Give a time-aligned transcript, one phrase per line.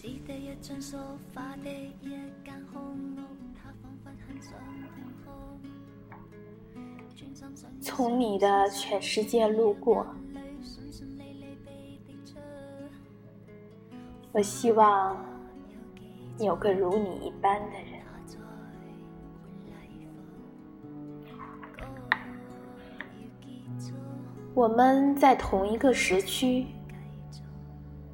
[0.00, 0.96] 只得一张梳
[1.34, 2.80] 化的一间空
[3.16, 3.20] 屋，
[3.52, 4.52] 它仿佛很想
[4.94, 5.32] 停靠。
[7.16, 10.06] 专心想从你的全世界路过，
[14.30, 15.20] 我希望
[16.38, 17.98] 有个如你一般的人。
[24.54, 26.66] 我们在同一个时区，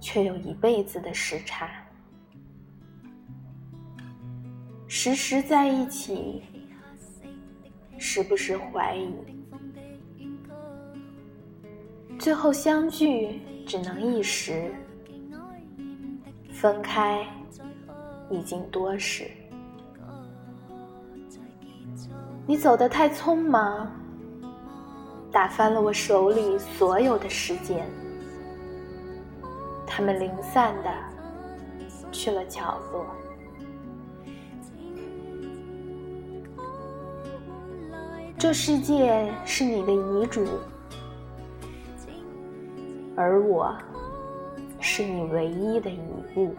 [0.00, 1.77] 却有一辈子的时差。
[5.00, 6.42] 时时在一起，
[7.98, 9.14] 时不时怀疑，
[12.18, 14.74] 最后相聚只能一时，
[16.50, 17.24] 分开
[18.28, 19.30] 已经多时。
[22.44, 23.88] 你走得太匆忙，
[25.30, 27.86] 打翻了我手里所有的时间。
[29.86, 30.92] 他们零散的
[32.10, 33.06] 去了角落。
[38.38, 40.46] 这世界是你的遗嘱，
[43.16, 43.76] 而我
[44.78, 45.98] 是你唯一的遗
[46.36, 46.54] 物。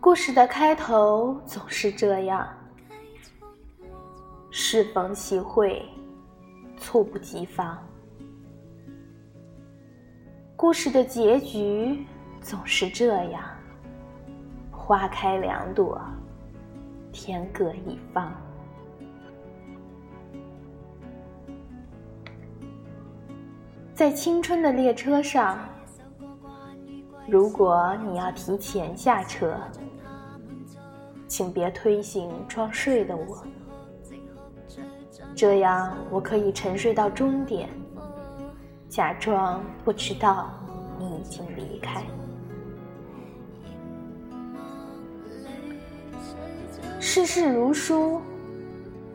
[0.00, 2.48] 故事的开头总是这样，
[4.50, 5.86] 适逢其会。
[6.78, 7.78] 猝不及防，
[10.56, 12.04] 故事的结局
[12.40, 13.40] 总是这样：
[14.84, 16.00] 花开两朵，
[17.12, 18.32] 天各一方。
[23.94, 25.56] 在青春的列车上，
[27.28, 29.56] 如果你要提前下车，
[31.28, 33.44] 请别推醒装睡的我。
[35.36, 37.68] 这样，我可以沉睡到终点，
[38.88, 40.50] 假装不知道
[40.98, 42.02] 你已经离开。
[47.14, 48.22] 世事如书，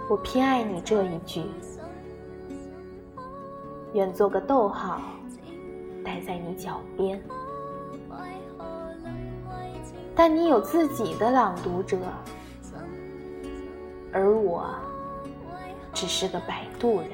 [0.07, 1.43] 我偏爱你这一句。
[3.93, 5.01] 愿做个逗号，
[6.05, 7.19] 待在你脚边。
[10.15, 11.97] 但你有自己的朗读者，
[14.13, 14.69] 而我。
[15.91, 17.09] 只是个摆渡人。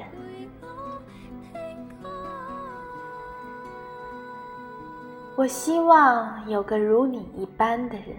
[5.34, 8.18] 我希望有个如你一般的人，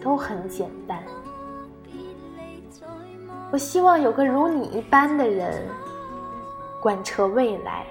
[0.00, 1.02] 都很简单。
[3.52, 5.68] 我希望有个如你一般的人，
[6.80, 7.84] 贯彻未来，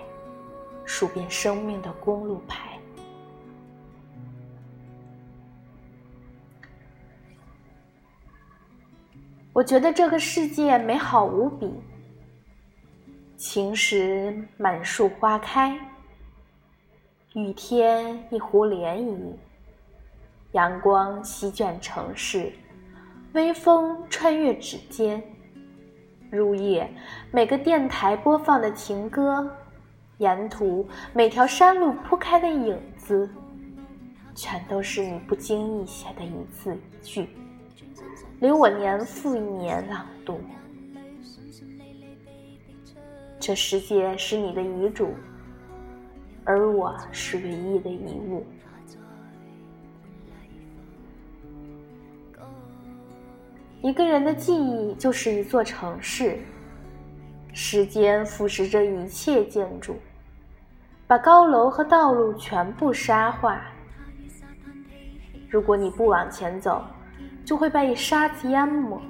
[0.86, 2.80] 数遍生命的公路牌。
[9.52, 11.74] 我觉得这个世界美好无比。
[13.36, 15.78] 晴时满树花开，
[17.34, 19.34] 雨天一湖涟漪，
[20.54, 22.52] 阳光席卷城市，
[23.34, 25.22] 微风穿越指尖，
[26.32, 26.92] 入夜
[27.32, 29.48] 每个电台播放的情歌，
[30.18, 33.30] 沿途每条山路铺开的影子，
[34.34, 37.30] 全都是你不经意写的一字一句，
[38.40, 40.40] 留我年复一年朗读。
[43.40, 45.14] 这世界是你的遗嘱，
[46.44, 48.44] 而我是唯一的遗物。
[53.82, 56.38] 一个人的记忆就是一座城市，
[57.54, 59.96] 时间腐蚀着一切建筑，
[61.08, 63.62] 把高楼和道路全部沙化。
[65.50, 66.84] 如果你不往前走，
[67.46, 69.02] 就会被沙子淹没。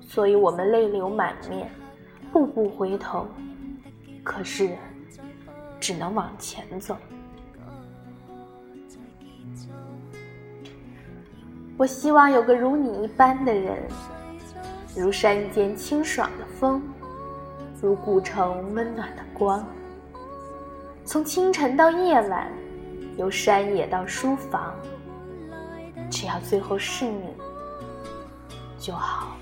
[0.00, 1.70] 所以我们泪流满面。
[2.30, 3.26] 步步回头，
[4.22, 4.76] 可是
[5.80, 6.94] 只能往前走。
[11.78, 13.78] 我希望有个如你一般的人，
[14.96, 16.82] 如山间清爽的风，
[17.80, 19.64] 如古城温暖的光。
[21.04, 22.50] 从清晨到夜晚，
[23.16, 24.74] 由山野到书房，
[26.10, 27.32] 只要最后是你
[28.76, 29.36] 就好。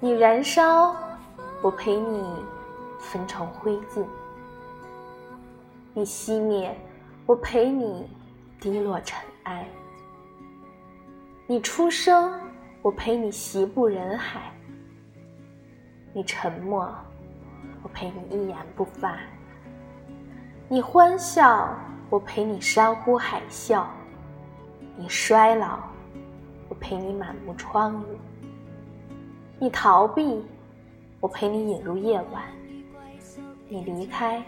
[0.00, 0.96] 你燃烧，
[1.62, 2.24] 我陪你
[2.98, 4.04] 焚成灰烬；
[5.94, 6.76] 你熄灭，
[7.26, 8.06] 我陪你
[8.60, 9.64] 低落尘埃；
[11.46, 12.38] 你出生，
[12.82, 14.40] 我陪你席步人海；
[16.12, 16.86] 你沉默，
[17.82, 19.16] 我陪你一言不发；
[20.68, 21.74] 你欢笑，
[22.10, 23.86] 我陪你山呼海啸；
[24.94, 25.78] 你衰老，
[26.68, 28.04] 我陪你满目疮痍。
[29.58, 30.44] 你逃避，
[31.20, 32.42] 我陪你引入夜晚；
[33.66, 34.44] 你离开，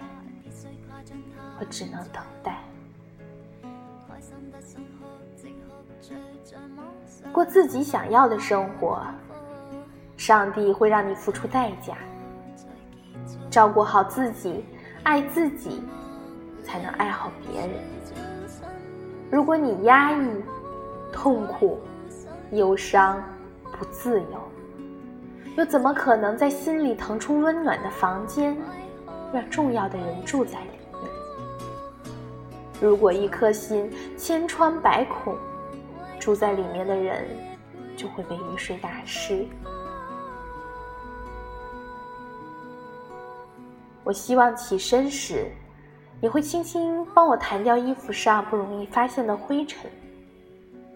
[1.59, 2.59] 我只能等待。
[7.37, 8.99] 过自己想要的生活，
[10.17, 11.93] 上帝会让你付出代价。
[13.51, 14.65] 照顾好自己，
[15.03, 15.83] 爱自己，
[16.65, 17.71] 才能爱好别人。
[19.31, 20.43] 如果你压抑、
[21.13, 21.79] 痛苦、
[22.53, 23.23] 忧伤、
[23.79, 24.41] 不自由，
[25.59, 28.57] 又怎么可能在心里腾出温暖的房间，
[29.31, 32.11] 让重要的人住在里面？
[32.81, 35.37] 如果一颗心千疮百孔，
[36.27, 37.25] 住在里面的人
[37.97, 39.47] 就会被雨水打湿。
[44.03, 45.47] 我希望起身时，
[46.21, 49.89] 你会轻轻帮我弹掉衣服上不容易发现的灰尘。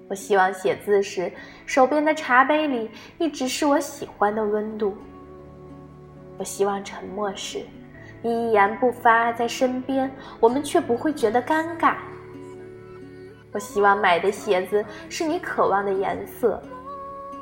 [0.08, 1.32] 我希望写字时，
[1.64, 4.96] 手边的茶杯里一直是我喜欢的温度。
[6.38, 7.64] 我希望沉默时，
[8.20, 10.10] 你一言不发在身边，
[10.40, 11.94] 我们却不会觉得尴尬。
[13.52, 16.62] 我希望买的鞋子是你渴望的颜色。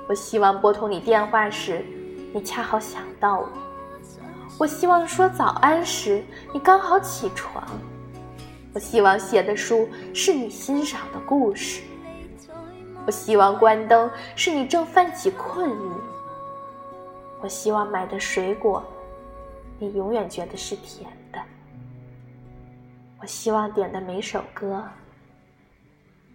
[0.09, 1.85] 我希望拨通你电话时，
[2.33, 3.49] 你恰好想到我。
[4.59, 6.23] 我希望说早安时，
[6.53, 7.63] 你刚好起床。
[8.75, 11.83] 我希望写的书是你欣赏的故事。
[13.07, 15.93] 我希望关灯是你正泛起困意。
[17.41, 18.83] 我希望买的水果，
[19.79, 21.39] 你永远觉得是甜的。
[23.21, 24.83] 我希望点的每首歌，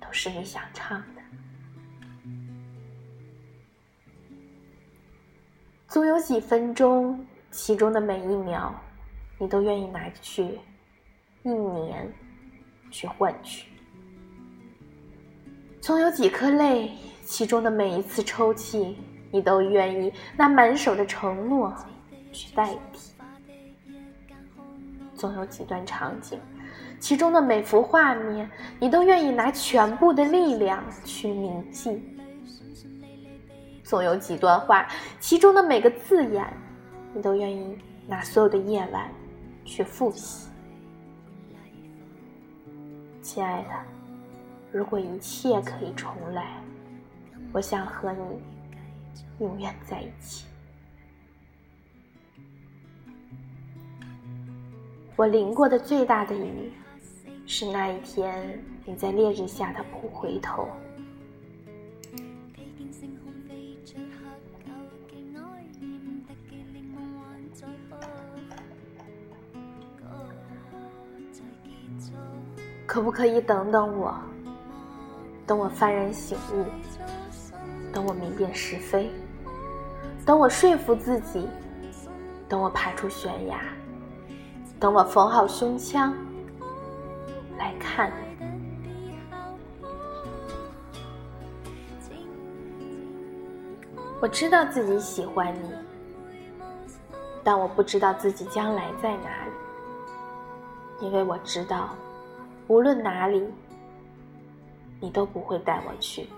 [0.04, 1.22] 都是你想唱的。
[5.88, 8.74] 总有几分钟，其中的每一秒，
[9.38, 10.60] 你都愿意拿去
[11.44, 12.12] 一年
[12.92, 13.68] 去换取。
[15.80, 16.92] 总有几颗泪，
[17.24, 18.98] 其中的每一次抽泣，
[19.32, 21.74] 你都愿意拿满手的承诺
[22.32, 23.14] 去代替。
[25.16, 26.40] 总有几段场景，
[27.04, 32.02] 其中的每幅画面，你都愿意拿全部的力量去铭记。
[33.84, 34.88] 总有几段话，
[35.20, 36.48] 其中的每个字眼，
[37.14, 37.78] 你都愿意
[38.08, 39.12] 拿所有的夜晚
[39.66, 40.48] 去复习。
[43.22, 43.70] 亲爱的。
[44.72, 46.54] 如果一切可以重来，
[47.52, 48.42] 我想和你
[49.40, 50.46] 永远在一起。
[55.18, 56.72] 我淋过的最大的雨，
[57.45, 60.68] 是那一天你在烈日下的不回头。
[72.85, 74.14] 可不可以等等我？
[75.47, 76.66] 等我幡然醒悟，
[77.92, 79.09] 等我明辨是非，
[80.26, 81.47] 等我说服自己，
[82.47, 83.59] 等我爬出悬崖，
[84.80, 86.14] 等我缝好胸腔
[87.95, 88.12] 看。
[94.19, 95.69] 我知道自己喜欢你，
[97.44, 99.52] 但我不知道自己将来在哪里，
[101.06, 101.94] 因为我知道，
[102.68, 103.47] 无论哪里。
[105.02, 106.30] 你都不会带我去。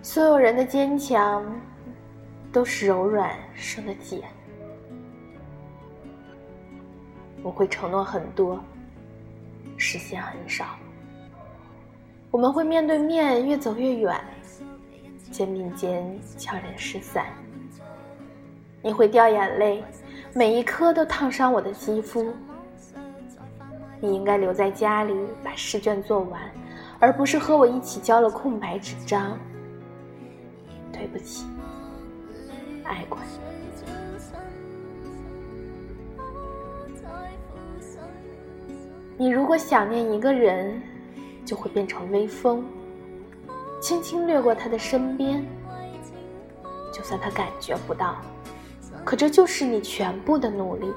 [0.00, 1.44] 所有人的坚强，
[2.58, 4.20] 都是柔软生的茧。
[7.40, 8.58] 我会承诺很多，
[9.76, 10.76] 实现很少。
[12.32, 14.20] 我们会面对面越走越远，
[15.30, 17.26] 肩并肩悄然失散。
[18.82, 19.84] 你会掉眼泪，
[20.34, 22.34] 每一颗都烫伤我的肌肤。
[24.00, 26.42] 你应该留在家里把试卷做完，
[26.98, 29.38] 而不是和我一起交了空白纸张。
[30.92, 31.46] 对不起，
[32.88, 33.38] 爱过你。
[39.20, 40.80] 你如果想念一个人，
[41.44, 42.64] 就会变成微风，
[43.80, 45.44] 轻轻掠过他的身边，
[46.92, 48.16] 就算他感觉不到。
[49.04, 50.92] 可这就是你全部的努力。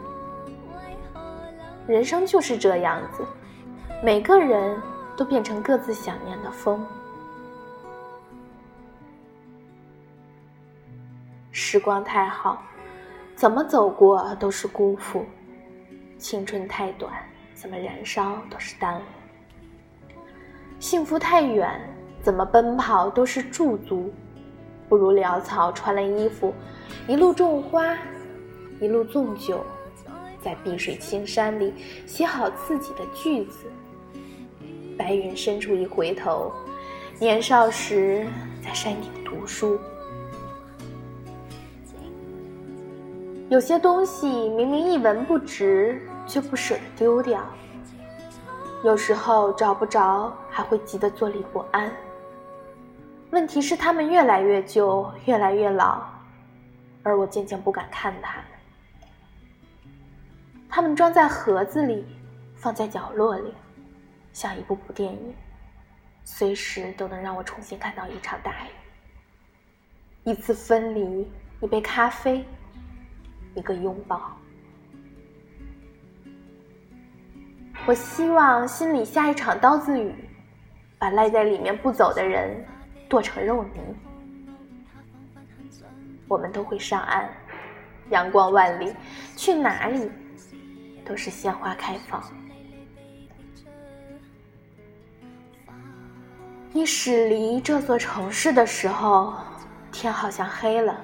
[1.87, 3.25] 人生就是这样子，
[4.03, 4.79] 每个人
[5.17, 6.85] 都变成各自想念的风。
[11.71, 12.61] 时光太好，
[13.33, 15.21] 怎么走过都是辜负；
[16.17, 17.13] 青春太短，
[17.53, 19.03] 怎么燃烧都是耽误；
[20.81, 21.79] 幸福太远，
[22.21, 24.13] 怎么奔跑都是驻足。
[24.89, 26.53] 不如潦草穿了衣服，
[27.07, 27.97] 一路种花，
[28.81, 29.65] 一路纵酒，
[30.41, 31.73] 在碧水青山里
[32.05, 33.71] 写好自己的句子。
[34.97, 36.51] 白云深处一回头，
[37.17, 38.27] 年少时
[38.61, 39.79] 在山顶读书。
[43.51, 47.45] 有些东西明明一文不值，却不舍得丢掉。
[48.81, 51.91] 有时候找不着，还会急得坐立不安。
[53.31, 56.01] 问题是，它们越来越旧，越来越老，
[57.03, 58.45] 而我渐渐不敢看它们。
[60.69, 62.05] 它们装在盒子里，
[62.55, 63.53] 放在角落里。
[64.31, 65.35] 像一部部电影，
[66.23, 68.69] 随时都能让我重新看到一场大雨，
[70.23, 71.29] 一次分离，
[71.59, 72.45] 一杯咖啡，
[73.55, 74.37] 一个拥抱。
[77.85, 80.13] 我希望心里下一场刀子雨，
[80.99, 82.63] 把赖在里面不走的人
[83.09, 83.79] 剁成肉泥。
[86.27, 87.29] 我们都会上岸，
[88.09, 88.93] 阳光万里，
[89.35, 90.09] 去哪里
[91.03, 92.23] 都是鲜花开放。
[96.71, 99.33] 你驶离这座城市的时候，
[99.91, 101.03] 天好像黑了。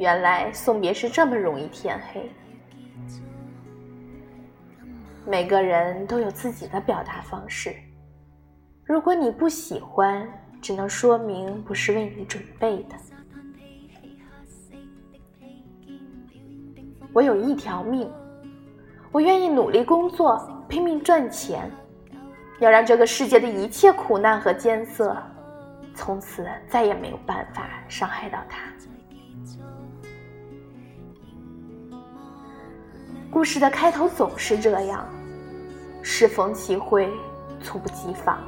[0.00, 2.26] 原来送别是这么容易天黑。
[5.26, 7.76] 每个人都有自己的表达方式。
[8.82, 10.26] 如果你不喜欢，
[10.58, 12.96] 只能说明不是为你准备的。
[17.12, 18.10] 我有一条命，
[19.12, 21.70] 我愿意努力工作，拼命赚钱。
[22.58, 25.14] 要让这个世界的一切苦难和艰涩，
[25.94, 28.62] 从此再也没有办法伤害到他。
[33.30, 35.06] 故事的开头总是这样，
[36.02, 37.08] 适逢其会，
[37.62, 38.38] 猝不及防；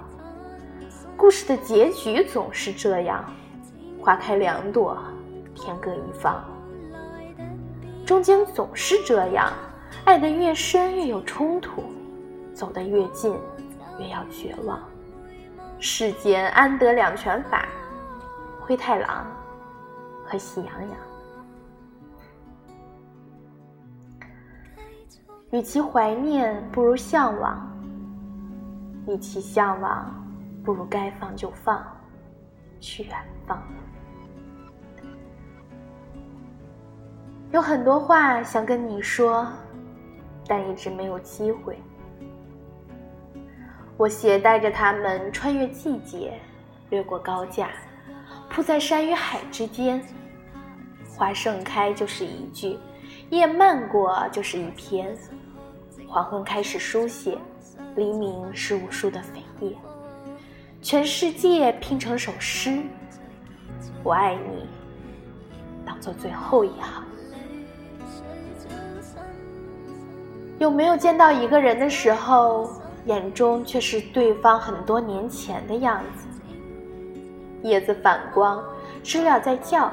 [1.16, 3.24] 故事的结局总是这样，
[4.00, 4.98] 花开两朵，
[5.54, 6.42] 天各一方。
[8.04, 9.52] 中间总是这样，
[10.04, 11.84] 爱得越深越有冲突，
[12.52, 13.36] 走得越近。
[13.98, 14.80] 越要绝望。
[15.78, 17.68] 世间安得两全法？
[18.58, 19.26] 灰太狼
[20.24, 21.11] 和喜羊羊。
[25.52, 27.58] 与其怀念，不如向往；
[29.06, 30.10] 与其向往，
[30.64, 31.84] 不如该放就放，
[32.80, 33.14] 去远
[33.46, 33.62] 方。
[37.50, 39.46] 有很多话想跟你说，
[40.46, 41.78] 但一直没有机会。
[43.98, 46.32] 我携带着它们穿越季节，
[46.88, 47.68] 掠过高架，
[48.48, 50.02] 铺在山与海之间。
[51.14, 52.78] 花盛开就是一句，
[53.28, 55.14] 叶漫过就是一篇。
[56.12, 57.38] 黄昏开始书写，
[57.96, 59.74] 黎明是无数的扉页，
[60.82, 62.82] 全世界拼成首诗。
[64.02, 64.68] 我爱你，
[65.86, 67.02] 当做最后一行。
[70.58, 72.70] 有没有见到一个人的时候？
[73.06, 76.26] 眼中却是对方很多年前的样子。
[77.62, 78.62] 叶子反光，
[79.02, 79.90] 知了在叫，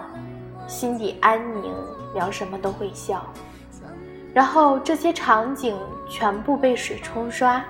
[0.67, 1.73] 心底安宁，
[2.13, 3.25] 聊什么都会笑。
[4.31, 5.75] 然后这些场景
[6.09, 7.63] 全部被水冲刷，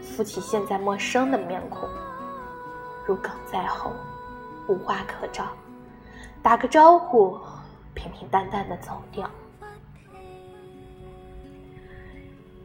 [0.00, 1.88] 浮起现在陌生的面孔，
[3.04, 3.90] 如鲠在喉，
[4.68, 5.48] 无话可找，
[6.42, 7.36] 打个招呼，
[7.94, 9.28] 平平淡淡的走掉。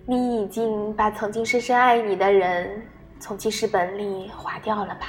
[0.06, 2.86] 你已经把曾经深深爱你的人
[3.20, 5.08] 从记事本里划掉了吧？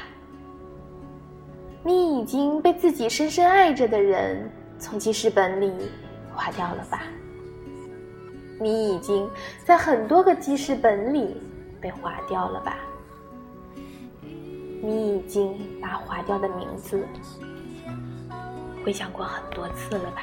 [1.83, 5.91] 你已经被自己深深爱着的人从记事本里
[6.35, 7.03] 划掉了吧？
[8.61, 9.29] 你已经
[9.65, 11.37] 在很多个记事本里
[11.81, 12.79] 被划掉了吧？
[14.81, 17.07] 你已经把划掉的名字
[18.85, 20.23] 回想过很多次了吧？